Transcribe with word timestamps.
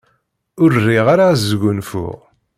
Ur 0.63 0.71
riɣ 0.85 1.05
ara 1.13 1.25
ad 1.29 1.39
sgunfuɣ. 1.49 2.17